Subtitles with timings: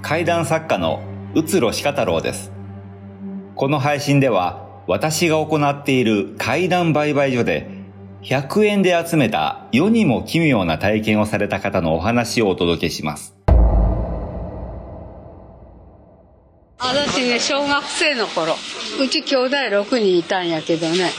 [0.00, 1.02] 怪談作家の
[1.34, 2.52] うつろしか太郎です。
[3.56, 7.68] この配信では私が行っている怪談売買所で
[8.22, 13.34] 100円で集めた世にも奇妙な体験をされた方のお話をお届けします。
[16.78, 18.54] 私ね小学生の頃
[19.02, 21.10] うち兄弟6人いたんやけどね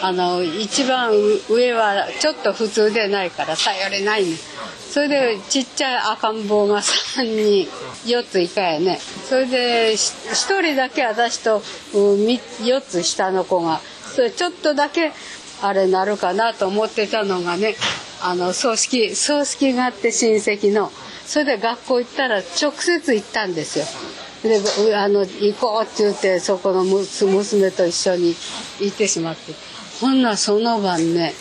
[0.00, 1.12] あの一番
[1.50, 4.36] 上はちょっと普通でないから頼れないね
[4.90, 7.68] それでちっちゃい赤ん坊が3人
[8.06, 8.98] 4つ以下やね。
[9.28, 11.60] それで1人だけ私と
[11.92, 13.80] 4つ下の子が。
[14.14, 15.12] それちょっとだけ
[15.62, 17.76] あれなるかなと思ってたのがね
[18.22, 20.90] あの葬式葬式があって親戚の。
[21.26, 23.84] それで学校行ったら直接行ったんですよ。
[24.42, 28.34] であの行こうって言ってそこの娘と一緒に
[28.80, 29.52] 行ってしまって。
[30.00, 31.34] ほんなその晩ね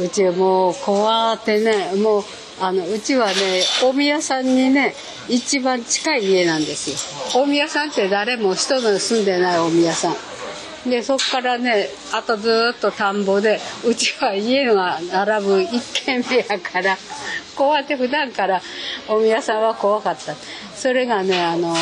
[0.00, 2.24] うちもう怖ってねもう
[2.60, 3.34] あのうちはね
[3.82, 4.94] 大宮さんにね
[5.28, 7.42] 一番近い家なんですよ。
[7.42, 10.14] 大宮さんって誰も人の住んでない大宮さん。
[10.88, 16.98] でそっからねあとずっと田んぼでうちは家が並ぶ一軒目やから
[17.56, 18.60] こうやって普段から
[19.08, 20.34] 大宮さんは怖かった。
[20.76, 21.74] それがねあの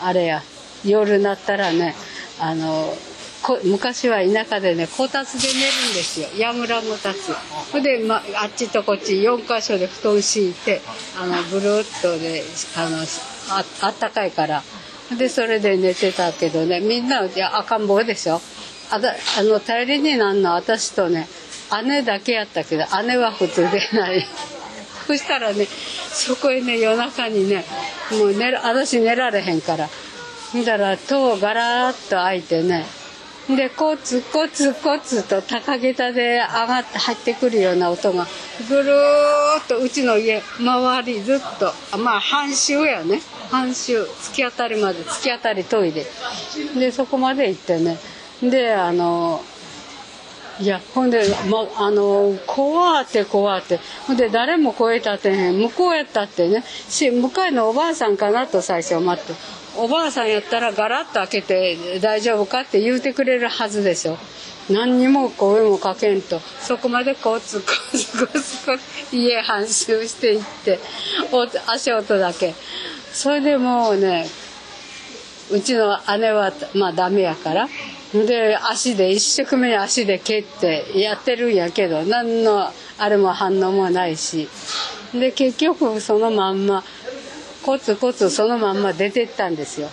[0.00, 0.42] あれや
[0.84, 1.94] 夜になったらね
[2.38, 2.94] あの
[3.64, 6.28] 昔は田舎でねこたつで寝るんですよ。
[6.38, 7.32] やぐらこたつ。
[7.72, 10.80] ほで、ま、あっちとこっち4箇所で布団敷いて
[11.20, 12.42] あのブルーっとで
[12.76, 12.98] あの
[13.50, 14.62] ああったかいから。
[15.18, 18.40] でそれで寝てたけどねみんないや赤ん坊でしょ。
[18.90, 21.28] あだあの頼りになんの私とね
[21.84, 24.24] 姉だけやったけど姉は普通でない。
[25.06, 25.66] そしたらね
[26.10, 27.66] そこへね夜中にね
[28.12, 29.88] もう寝私寝られへんから。
[30.54, 32.86] 見たら戸をガラッと開いてね
[33.48, 38.26] でコツコツコツと高げたで上がって入ってくるような音が
[38.68, 43.20] ぐるーっとうちの家周りずっとまあ半周やね。
[43.50, 46.06] 半周突き当たりまで突き当たりトイレ
[46.78, 47.98] でそこまで行ってね。
[48.42, 49.44] であの
[50.60, 53.80] いやほんで、ま、あの怖って怖って。
[54.06, 55.58] ほんで誰も声立てへん。
[55.58, 56.62] 向こうやったってね。
[56.88, 59.32] し向かいのおばあさんかなと最初待って。
[59.76, 64.16] おばあさんやったらガラッと開けて大丈夫かって言うてくれるはずでしょ
[64.70, 66.40] 何にも声もかけんと。
[66.40, 70.78] そこまでコツコツコツコツ家半周していって
[71.66, 72.54] 足音だけ。
[73.12, 74.26] それでもうね
[75.50, 77.68] うちの姉はまあダメやから。
[78.14, 84.48] で足で一生懸命足で蹴ってやってるんやけど何のあれも反応もないし。
[85.12, 86.82] で結局そのまんま
[87.64, 89.88] コツコツそのまんま出てったんですよ。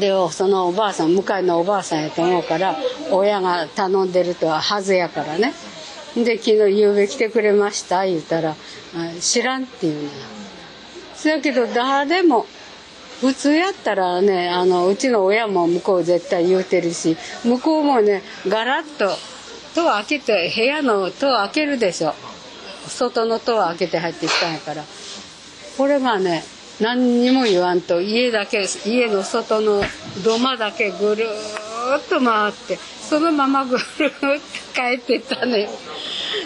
[0.00, 2.74] でそのおばあさん向かいのおばあさんやと思うから
[3.10, 5.52] 親が頼んでるとははずやからね。
[6.16, 8.56] で昨日夕べ来てくれました言ったら
[9.20, 10.08] 知らんって言うのよ。
[11.14, 12.46] そやけど誰も
[13.20, 19.10] 普通やったらねあのうちの親も向こう絶対言うてるし向こうもねガラッと
[19.74, 22.14] 戸を開けて部屋の戸を開けるでしょ。
[22.88, 24.84] 外の戸を開けて入ってきたんやから。
[25.76, 26.42] これがね
[26.80, 29.82] 何にも言わんと家だけ家の外の
[30.24, 34.40] 土間だけぐるーっと回ってそのままぐるーっと
[34.74, 35.68] 帰ってったね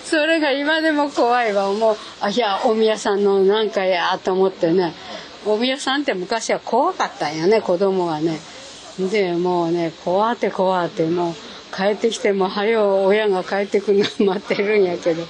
[0.05, 1.73] それが今でも怖いわ。
[1.73, 4.95] もうあいやお宮さんのなんかやと思ってね。
[5.47, 8.39] お宮さんって昔は怖かったんやね子供はね。
[8.99, 11.35] でもうね怖って怖ってもう
[11.75, 15.25] 帰ってきてもはよ親が帰ってくるの待ってるんやけど。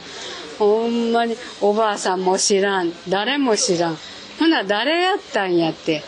[0.58, 2.92] ほんまにおばあさんも知らん。
[3.08, 3.98] 誰も知らん。
[4.38, 6.02] ほな誰やったんやって。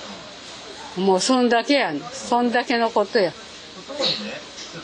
[0.97, 2.00] もうそんだけやん。
[2.00, 3.33] そんだけのことや。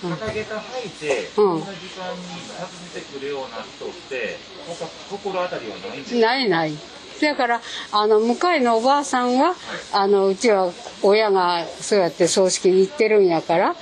[0.02, 2.18] 高げた吐いて、こんな時間に
[2.58, 4.36] 訪ねてくるような人って、
[5.10, 6.72] 心当たりはないんですないない。
[7.20, 7.62] だから
[7.92, 9.54] あの向かいのおばあさんは
[9.92, 10.70] あのうちは
[11.02, 13.74] 親がそうやって葬式に行ってるんやから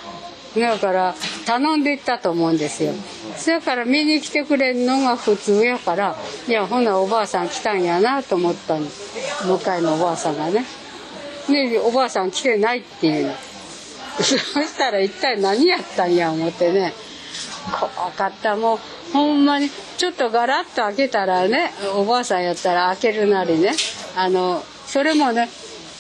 [0.57, 1.15] だから
[1.45, 2.93] 頼んでいったと思うんですよ。
[3.37, 6.17] そやから見に来てくれんのが普通やから
[6.49, 8.83] いやほなおばあさん来たんやなと思ったん
[9.47, 10.65] 向かいのおばあさんがね。
[11.49, 13.27] でおばあさん来てないっていう。
[13.27, 13.35] の。
[14.19, 16.95] そしたら一体何やったんや思ってね。
[17.99, 18.57] 怖かった。
[18.57, 18.79] もう
[19.13, 23.73] ほんまにちょっとガラッと開けたらねおばあさんやったら開けるなりね。
[24.17, 25.49] あのそれもね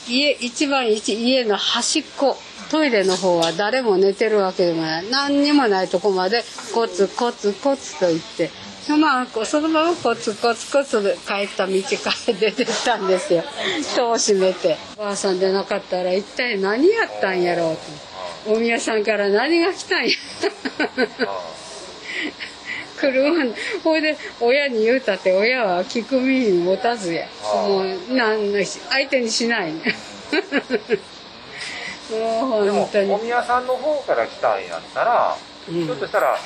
[0.08, 2.36] 家一番一家の端っこ。
[2.74, 5.08] トイレの方は誰も寝てるわけでもない。
[5.08, 6.42] 何にもないとこまで
[6.74, 8.50] コツコツコツと行って。
[8.98, 11.72] まあ、そのままコツコツコツ帰った道
[12.02, 13.44] から出てったんですよ。
[13.94, 14.76] 戸を閉めて。
[14.96, 17.76] おばあさんでなかったら一体何やったんやろう
[18.44, 18.52] と。
[18.54, 20.10] お宮さんから何が来たんや
[22.98, 23.54] 車
[23.84, 27.28] ほいで親に言うたって親は聞く耳持たずや。
[27.68, 28.52] もうなん
[28.90, 29.72] 相手にしない。
[29.72, 29.80] ね
[32.10, 35.36] でもお宮さんの方から来たんやったら、
[35.68, 36.36] うんひょっとしたら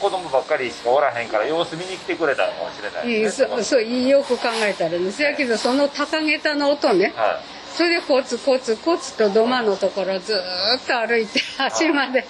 [0.00, 5.10] 子供ばっかりしかおらへんから様子見に来てくれたのかもしれないね、そそうよく考えたらね。
[5.10, 7.12] そやけどその高げたの音ね。
[7.16, 7.40] は
[7.74, 10.38] それでコツコツコツと土間のところずー
[10.78, 12.26] っと歩いて端まで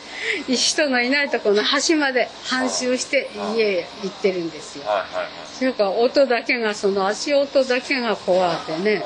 [0.48, 4.84] 人のいないところの端まで半周して家へ行ってるんですよ。
[4.84, 5.28] いはいはいはい。
[5.56, 9.04] それから音だけがその足音だけが怖くてね。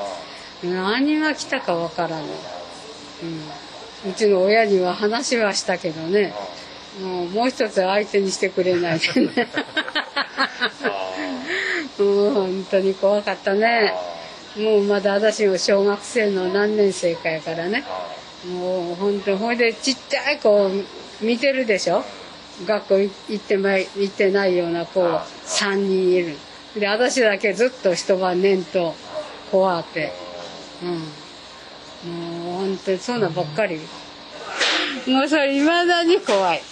[0.62, 2.24] 何が来たかわからない、
[3.22, 3.26] う
[4.08, 6.32] ん、うちの親には話はしたけどね。
[7.02, 9.48] もうもう一つ相手にしてくれないでね。
[11.98, 13.92] もう本当に怖かったね。
[14.56, 17.84] もうまだ私も小学生の何年生かやからね。
[18.46, 20.70] もう本当ほいでちっちゃい子を
[21.20, 22.04] 見てるでしょ。
[22.66, 26.36] 学校行ってまい行ってないような子3人いる。
[26.76, 28.94] で私だけずっと一晩寝んと
[29.50, 30.12] 怖って。
[30.82, 30.90] うん。
[32.12, 32.29] もう
[32.70, 33.80] 本当にそんなばっかり。
[35.06, 36.62] もうそれいまだに怖い。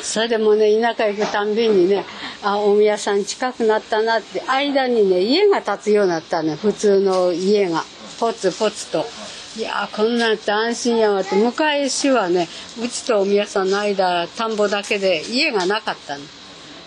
[0.00, 2.04] それでもね田舎行くたんびにね
[2.42, 7.82] あお宮さん近くなったなって間にね家が建つようになったね普通の家が。
[8.20, 9.04] ポツポツと。
[9.56, 11.34] いやーこんなんって安心やわって。
[11.36, 12.48] 昔はね
[12.82, 16.24] うちとお宮さんの間田んぼだけで家がなかったの。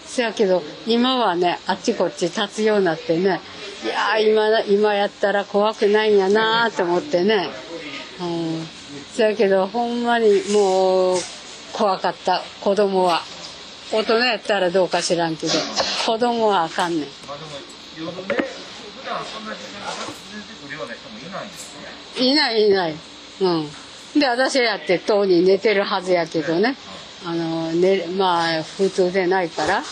[0.06, 3.42] そやけど今はねあっちこっち建つようになってね
[3.84, 7.50] いや今今やったら怖くないんやなーと思ってね。
[9.20, 11.18] そやけどほんまにもう
[11.74, 12.42] 怖かった。
[12.62, 13.22] 子供は。
[13.92, 15.52] 大人やったらどうか知らんけど。
[16.06, 17.10] 子供はあかんねん。
[17.28, 17.38] まあ
[17.98, 18.36] でも夜ね
[18.98, 19.92] 普段そんな時間が
[20.32, 21.76] 出てくるような人もいないんです
[22.18, 22.26] ね。
[22.26, 22.96] いないいない。
[23.42, 24.20] うん。
[24.22, 26.78] で私やってとうに寝てるはずやけどね。
[27.26, 29.84] あの、ね、まあ普通でないから。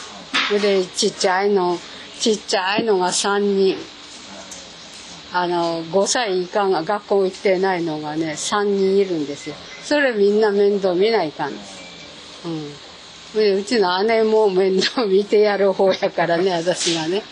[0.58, 1.78] でちっちゃいの
[2.18, 3.76] ちっちゃいのが3人
[5.34, 9.56] あの5歳以下が学校行ってないのがね3人いるんですよ。
[9.84, 13.40] それみんな面倒見ないかんですうん。
[13.40, 17.24] でうちの姉も面倒見てやる方やからね私がね。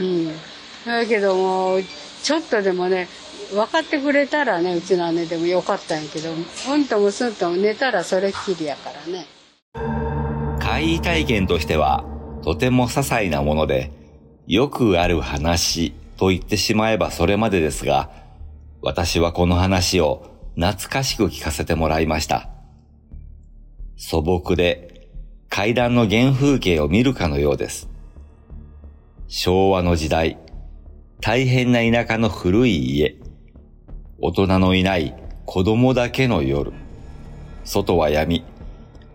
[0.00, 0.06] うん。
[0.06, 0.34] うん。
[0.86, 1.78] だけども
[2.22, 3.08] ちょっとでもね
[3.52, 9.26] 分かってくれたらねうちの姉でもよかったんやけどうんともすんとも寝たらそれっきりやからね。
[10.64, 12.04] 怪異体験としては、
[12.42, 13.92] とても些細なもので、
[14.46, 18.10] よくある話と言ってしまえばそれまでですが、
[18.82, 22.50] 私はこの話を懐かしく聞かせてもらいました。
[23.96, 25.08] 素朴で
[25.48, 27.88] 階段の原風景を見るかのようです。
[29.28, 30.38] 昭和の時代、
[31.20, 33.16] 大変な田舎の古い家、
[34.20, 35.14] 大人のいない
[35.46, 36.72] 子供だけの夜、
[37.64, 38.44] 外は闇、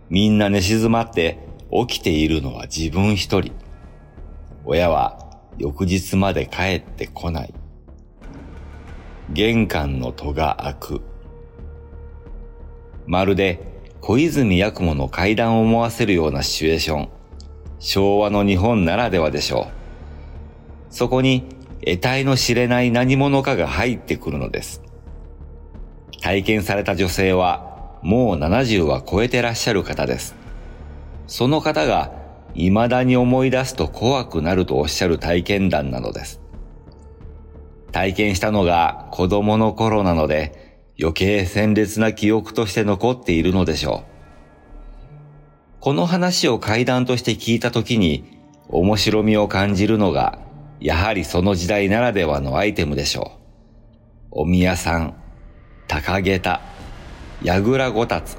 [0.10, 1.40] みんな寝静まって
[1.72, 3.54] 起きているのは自分一人。
[4.66, 5.29] 親は
[5.60, 7.54] 翌日まで帰ってこない。
[9.30, 11.02] 玄関の戸が開く。
[13.06, 13.60] まるで
[14.02, 17.10] 小泉八雲の階段を思わせるようなシチュエーション。
[17.80, 20.94] 昭和の日本ならではでしょう。
[20.94, 21.44] そこに
[21.86, 24.82] 得体の知れない何者かが入ってくるのです。
[26.22, 30.36] 体験された女性はもう70は超えてらっしゃる方です。
[31.28, 32.19] その方が
[32.56, 36.42] 未だに思い出すと怖くなるとおっしゃる体験談なのです。
[37.92, 44.09] 体験したのが子供の頃なので余計鮮烈な記憶として残っているのでしょう。
[45.80, 50.40] この話を怪談として聞いたときに面白みを感じるのが
[50.80, 53.40] やはりその時代ならではのアイテムでしょう。
[54.31, 55.16] お宮さん、
[55.88, 56.62] 高下駄、
[57.42, 58.38] やぐらごたつ。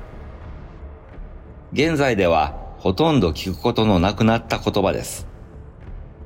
[1.73, 5.27] 現在ではほとんど聞くことのなくなった言葉です。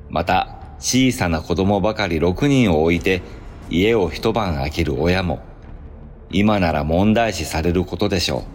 [0.09, 3.23] また、小さな子供ばかり6人を置いて
[3.69, 5.41] 家を一晩空ける親も、
[6.29, 8.45] 今なら問題視されることでしょ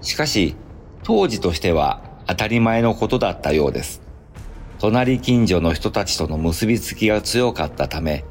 [0.00, 0.04] う。
[0.04, 0.54] しかし、
[1.02, 4.00] 当時としては当たり前のことだったようです。
[4.78, 8.24] 隣近所の人たちとの結びつきが強かったため、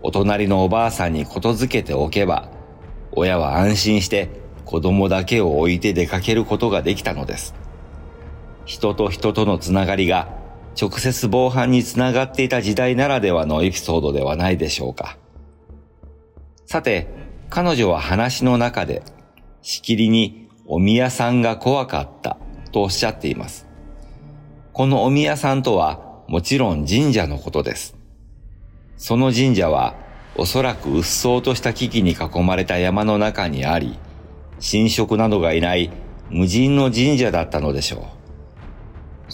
[0.00, 2.48] お隣のおばあさんにことづけておけば、
[3.12, 4.30] 親は安心して
[4.64, 7.63] 子供だけを置いて出かけることができたのです。
[8.64, 10.28] 人と人とのつながりが
[10.80, 15.16] 直接防犯につながっていた時代ならではのエピソードではないでしょうか。
[16.66, 17.08] さて、
[17.50, 19.02] 彼女は話の中で、
[19.62, 22.38] しきりにお宮さんが怖かった
[22.72, 23.66] とおっしゃっています。
[24.72, 27.96] このお宮さんとはもちろん神社のことです。
[28.96, 29.94] その神社は
[30.36, 33.96] おそらく鬱蒼とした木々に囲まれた山の中にあり、
[34.58, 35.90] 神職などがいない
[36.30, 38.23] 無人の神社だったのでしょう。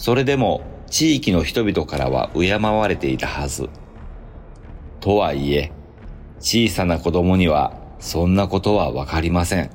[0.01, 3.69] それでも地域の人々からは敬われていたはず。
[4.99, 5.71] とはいえ、
[6.39, 9.69] 小さな子供にはそんなことはわかりません。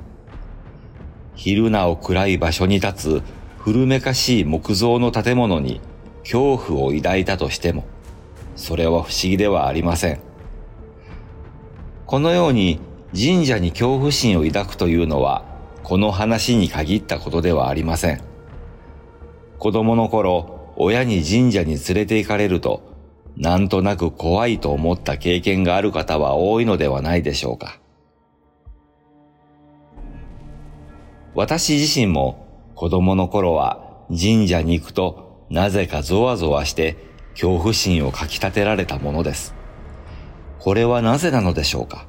[1.36, 3.22] 昼なお暗い場所に立つ
[3.60, 5.80] 古めかしい木造の建物に
[6.24, 7.84] 恐怖を抱いたとしても、
[8.56, 10.18] それは不思議ではありません。
[12.04, 12.80] このように
[13.14, 15.44] 神社に恐怖心を抱くというのは、
[15.84, 18.35] この話に限ったことではありません。
[19.58, 22.82] 子供の頃、親に神社に連れて行かれると、
[23.36, 27.78] なんとなく怖いと思った経験がある方は多いのではないでしょうか。
[31.34, 36.96] 私自身も子供の頃は神社に行くとなぜかゾワゾワして
[37.32, 39.54] 恐怖心をかき立てられたものです。
[40.58, 42.06] これはなぜなのでしょうか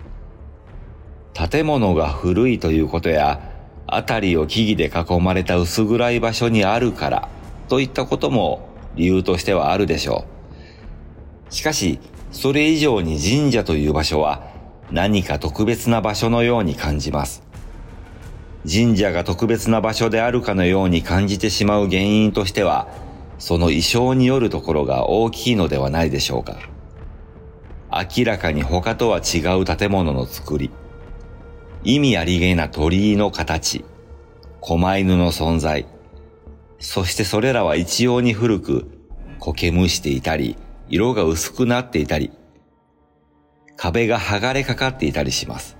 [1.33, 3.41] 建物が古いということや、
[3.85, 7.29] 辺りを木々で囲まれた薄暗い場所にあるから
[7.67, 10.25] といったことも理由としてはあるでしょ
[11.50, 11.53] う。
[11.53, 12.00] しかし、
[12.31, 14.43] それ以上に神社という場所は
[14.91, 17.43] 何か特別な場所のように感じます。
[18.69, 22.88] 神社が特別な場所であるかのように感じてしまう原因としては、
[23.39, 26.57] その意匠によるところが大きいのではないでしょうか。
[27.91, 30.71] 明らかに他とは違う建物の作り、
[31.83, 33.86] 意味ありげな鳥居の形、
[34.59, 35.86] 狛犬の存在、
[36.79, 38.88] そしてそれらは一様に古く、
[39.39, 40.57] 苔むしていたり、
[40.89, 42.31] 色が薄くなっていたり、
[43.75, 45.77] 壁が剥がれかかっていたりします。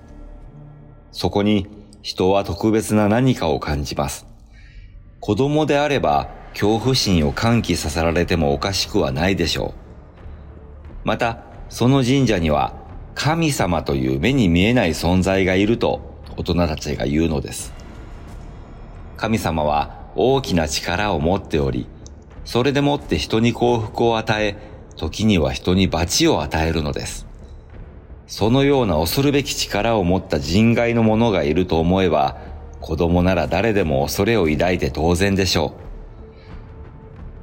[1.12, 1.68] そこに
[2.02, 4.28] 人は特別な何かを感じます。
[5.20, 9.74] 子供であれば恐怖心を喚起させられてもおかしくはないでしょ
[11.04, 11.08] う。
[11.08, 12.74] また、その神社には
[13.14, 17.74] 神様という目に見えない存在がいると大人たちが言うのです。
[19.18, 21.88] 神様は大きな力を持っており、
[22.44, 24.58] それでもって人に幸福を与え、
[24.96, 27.28] 時には人に罰を与えるのです。
[28.26, 32.38] そのような恐るべき力を持った人外の者がいると思えば、
[32.82, 35.74] 子供なら誰でも恐れを抱いて当然でしょ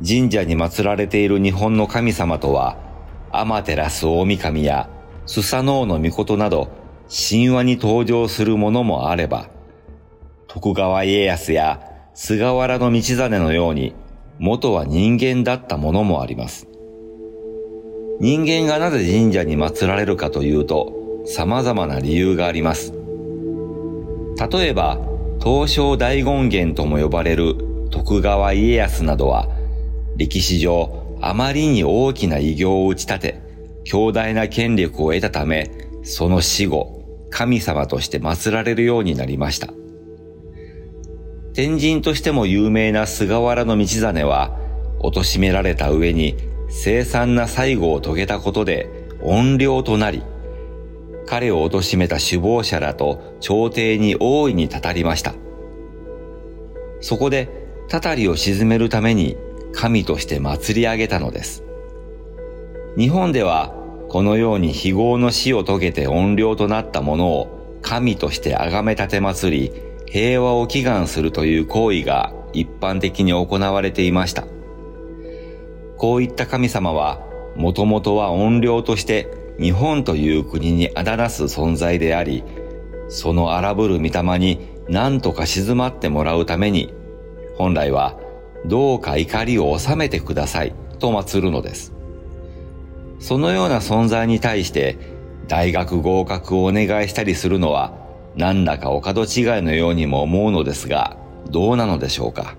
[0.02, 0.06] う。
[0.06, 2.76] 神社に祀られている日本の神様とは、
[3.30, 4.90] 天照大神や
[5.26, 6.68] スサノオノミコトなど
[7.08, 9.48] 神話に登場するものもあれば、
[10.48, 13.92] 徳川家康や菅原道真のように
[14.38, 16.68] 元は人間だったものもあります。
[18.20, 20.92] 人間がなぜ神社に祀られるかというと
[21.26, 22.92] 様々な理由があります。
[24.52, 25.00] 例えば、
[25.42, 27.56] 東照大権現とも呼ばれる
[27.90, 29.48] 徳川家康などは
[30.16, 33.40] 歴史上あまりに大きな偉業を打ち立て
[33.82, 35.68] 強大な権力を得たため、
[36.04, 39.68] その死後、神様として祀られるようになりました。
[41.54, 44.58] 天神としても有名な菅原道真は、
[44.98, 46.36] 貶められた上に
[46.68, 48.88] 凄惨な最後を遂げたことで
[49.22, 50.24] 怨霊となり、
[51.26, 55.32] 彼を貶めた首謀者らと朝廷に大いにたたりました。
[57.00, 57.48] そこで、
[57.88, 59.36] たたりを鎮めるために
[59.72, 61.62] 神として祭り上げたのです。
[62.98, 63.72] 日本では
[64.08, 74.44] このように非業の死を遂げて怨霊となったものを神として崇め立て祭り、平和を祈願するという行為が一般的に行われていました。
[75.96, 77.20] こういった神様は、
[77.56, 79.28] もともとは怨霊として
[79.60, 82.44] 日本という国にあだなす存在であり、
[83.08, 86.92] その荒ぶる御霊に何とか静まってもらうために、
[87.56, 88.18] 本来は
[88.66, 91.92] どうか怒りを収めてくださいと祀るのです。
[93.20, 94.98] そのような存在に対して
[95.48, 97.92] 大学合格をお願いしたりするのは
[98.36, 101.16] なんだかお門違いのようにも思うのですが
[101.50, 102.56] どうなのでしょうか。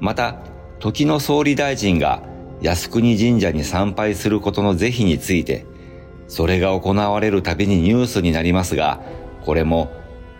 [0.00, 0.36] また、
[0.78, 2.22] 時の総理大臣が
[2.62, 5.66] 靖国神社に参拝することの是非について、
[6.26, 9.00] それが行われるたびにニュースになりますが、
[9.44, 9.90] これも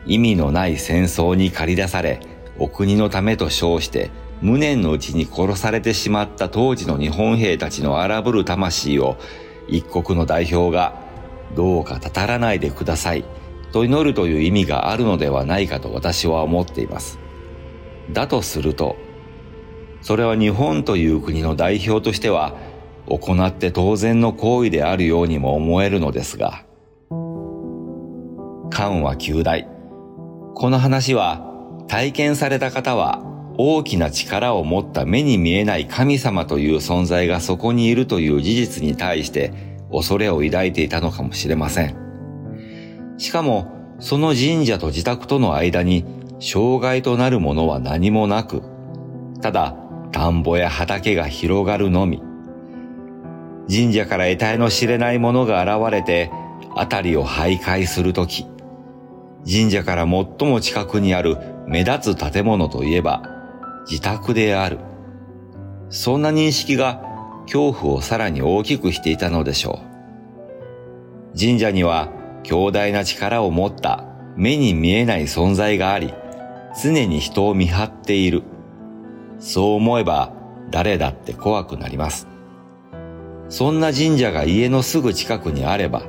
[0.07, 2.21] 意味のない戦争に駆り出され、
[2.59, 4.11] お国のためと称して
[4.43, 9.17] 無念のうちに殺されてしまった当時の日本兵たちの荒ぶる魂を
[9.69, 10.95] 一国の代表が
[11.55, 13.25] どうかたたらないでください
[13.73, 17.19] と祈るという意味があるのではないかと私は思っています。
[18.13, 18.97] だとすると、
[20.03, 22.55] それは日本という国の代表としては
[23.07, 26.65] 行って当然の行為であるようにも思えるのですが、
[28.71, 29.69] 漢は旧大。
[30.55, 31.47] この話は
[31.89, 33.23] 体験された方は
[33.59, 39.53] 大きな力を持った目に見えない神様という存在がそこにいるという事実に対して
[39.93, 42.00] 恐れを抱いていたのかもしれません。
[43.21, 46.07] しかも、その神社と自宅との間に
[46.41, 48.63] 障害となるものは何もなく、
[49.43, 49.77] ただ
[50.11, 52.23] 田んぼや畑が広がるのみ。
[53.69, 56.31] 神社から得体の知れないものが現れて、
[56.71, 58.47] 辺りを徘徊するとき、
[59.47, 61.37] 神社から最も近くにある
[61.67, 63.23] 目立つ建物といえば
[63.87, 64.79] 自宅である。
[65.91, 67.03] そんな認識が
[67.43, 69.81] 恐怖をさらに大きくしていたのでしょ
[71.35, 71.39] う。
[71.39, 72.09] 神社には
[72.43, 74.05] 強大な力を持った
[74.37, 76.15] 目に見えない存在があり、
[76.83, 78.43] 常に人を見張っている。
[79.39, 80.33] そう思えば
[80.71, 82.29] 誰だって怖くなります。
[83.49, 86.03] そんな神社が家のすぐ近くにあれば、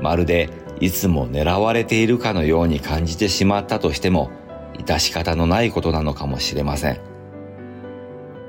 [0.00, 4.30] まるでいつも狙われているかのように感じてしまったとしても、
[4.78, 7.00] 致し方のないことなのかもしれません。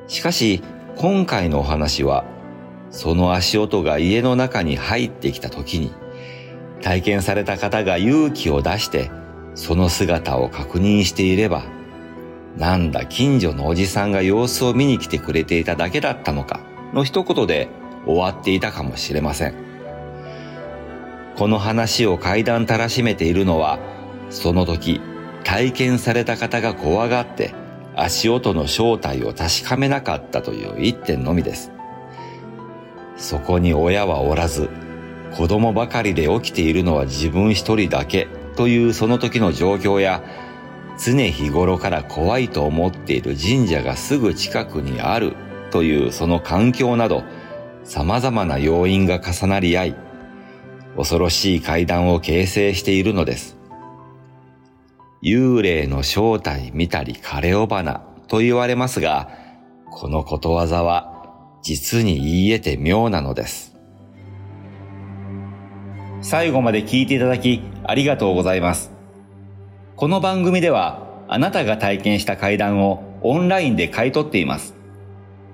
[0.07, 0.61] しかし、
[0.95, 2.25] 今回のお話は、
[2.91, 5.91] その足音が家の中に入ってきた時に、
[6.83, 9.09] 体験された方が勇気を出して、
[9.55, 11.63] その姿を確認していれば、
[12.57, 16.59] なんだ近所のおじさんが様子を見に来てくれていただけだったのか、
[16.93, 17.69] の一言で
[18.05, 19.55] 終わっていたかもしれません。
[21.37, 23.79] この話を階段たらしめているのは、
[24.29, 25.01] その時、
[25.43, 27.53] 体験された方が怖がって
[27.95, 31.71] 足音の正体を確かめなかったという一点のみです。
[33.15, 34.69] そこに親はおらず、
[35.35, 40.23] 子供ばかりで起きているのは自分一人だけというその時の状況や、
[40.97, 45.35] 常日頃から怖いと思っている神社がすぐ近くにある
[45.71, 47.23] というその環境など、
[47.83, 49.95] 様々な要因が重なり合い、
[50.95, 53.57] 恐ろしい階段を形成しているのです。
[55.23, 59.29] 幽霊の正体見たり枯れ尾花と言われますが、
[59.89, 63.72] このことわざは実に言い得て妙なのです。
[66.23, 68.91] 最後まで聞いていただきありがとうございます。
[69.95, 74.73] この番組ではあなたが体験した階段をオンラインで買い取っています。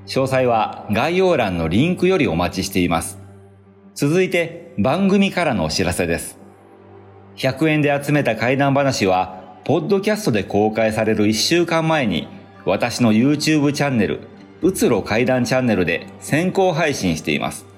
[0.06, 3.20] 詳細は概要欄のリンクよりお待ちしています。
[3.96, 6.40] 続いて番組からのお知らせです。
[7.36, 12.27] 100円で集めた怪談話は、ポッドキャストで公開される1週間前に、
[12.66, 14.22] 私の YouTube チャンネル、
[14.62, 17.69] うつろ怪談チャンネルで先行配信しています。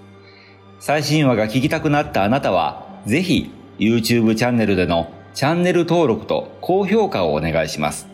[0.84, 8.08] 最新話が聞きたくなったあなたは、ぜひ YouTube チャンネルでのチャンネル登録と高評価をお願いします。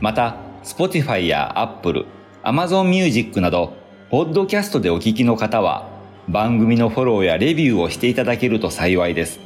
[0.00, 2.06] また、Spotify や Apple、
[2.44, 3.74] Amazon Music など、
[4.08, 5.86] ポッドキャストでお聞きの方は、
[6.28, 9.38] 番組のフォローやレビューをしていただけると幸いです。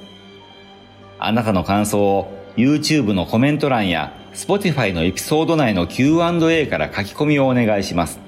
[1.18, 8.20] あなたの感想を YouTube のコメント欄や Spotify のエピソード内の Q&A から書き込みをお願いします。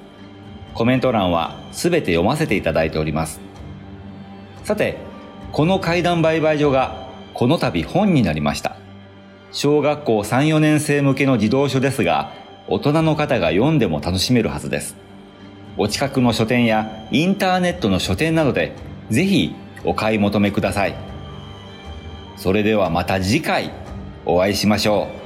[0.74, 3.45] コメント欄はすべて読ませていただいております。
[4.66, 4.98] さて、
[5.52, 8.74] この階段売買所がこの度本になりました。
[9.52, 12.32] 小学校3、4年生向けの児童書ですが、
[12.66, 14.96] 大人の方が読んでも楽しめるはずです。
[15.76, 18.72] お近くの書店やインターネットの書店などで
[19.08, 20.96] ぜひお買い求めください。
[22.36, 23.70] それではまた次回
[24.24, 25.25] お会いしましょう。